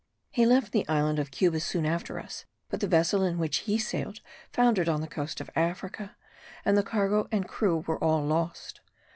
He 0.31 0.47
left 0.47 0.71
the 0.71 0.87
island 0.87 1.19
of 1.19 1.29
Cuba 1.29 1.59
soon 1.59 1.85
after 1.85 2.17
us, 2.19 2.45
but 2.69 2.79
the 2.79 2.87
vessel 2.87 3.21
in 3.23 3.37
which 3.37 3.57
he 3.57 3.77
sailed 3.77 4.19
foundered 4.51 4.89
on 4.89 4.99
the 5.01 5.05
coast 5.07 5.39
of 5.39 5.51
Africa, 5.55 6.15
and 6.65 6.75
the 6.75 6.81
cargo 6.81 7.27
and 7.31 7.47
crew 7.47 7.83
were 7.85 8.03
all 8.03 8.25
lost. 8.25 8.81